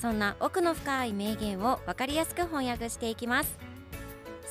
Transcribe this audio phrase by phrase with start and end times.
[0.00, 3.58] そんな奥の深い名言を分かりやすく翻訳していきます。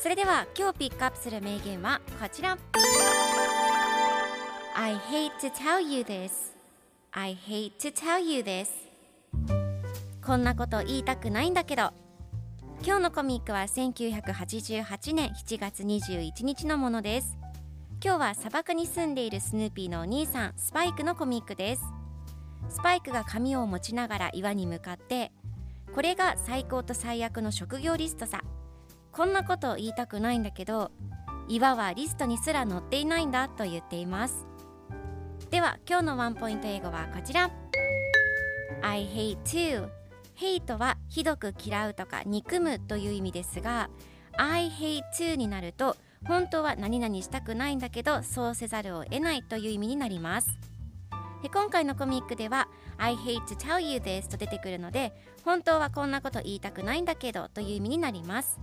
[0.02, 2.58] それでは今日ピックアップする名言はこちら。
[4.75, 6.31] I hate to tell you this.
[7.11, 8.69] I hate to tell you this.
[10.25, 11.91] こんなこと言いたくないんだけど。
[12.85, 17.38] 今日のコミックは1988年7月21日のものです。
[18.03, 22.02] 今日は砂漠に住んでいるスヌーピーのお兄さんスパイクのコミックです。
[22.69, 25.31] スパイクが紙を持ちながら岩に向かって
[25.94, 28.42] これが最高と最悪の職業リストさ。
[29.11, 30.89] こんなこと言いたくないんだけど
[31.47, 34.47] 岩はリストにすら載っていないんだと言っています。
[35.52, 37.52] では今日のワンポイント英語はこちら。
[38.81, 39.88] I hate to.
[40.36, 43.91] Hate はひどく嫌うとか憎むという意味ですが
[44.36, 50.50] I hate to になると本当は何々したくないんだけどそうせざるを得ないという意味になります。
[51.44, 55.13] で今回のコミックでは I hate to tell you this と出てくるので
[55.44, 58.61] 本当はこんなこと言いたくないんだけどという意味になります。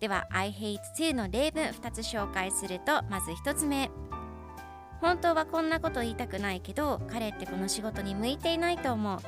[0.00, 3.88] では I hate to の例文2つ紹介するとまず1つ目。
[5.00, 9.18] 本当はこんなこと言いたくないけど彼ってこの仕事に向いていないと思う。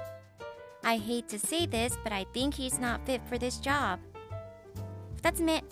[0.82, 3.98] I hate to say this but I think he's not fit for this job
[5.22, 5.65] 2つ目。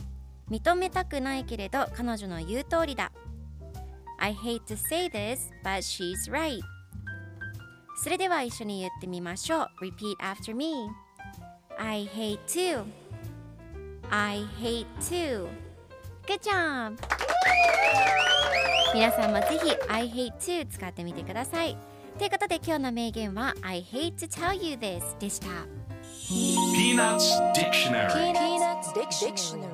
[0.48, 3.10] 認めたくないけれど彼女の言う通りだ。
[4.20, 6.60] I hate to say this but she's right
[8.02, 10.90] それでは一緒に言ってみましょう Repeat after me
[11.78, 12.84] I hate to
[14.10, 15.46] I hate to
[16.26, 16.96] Good job!
[18.92, 21.78] 皆さんもぜひ I hate to 使ってみてください
[22.18, 25.46] ということで今日の名言は I hate to tell you this でした
[26.28, 29.71] Peanuts Dictionary Peanuts Dictionary.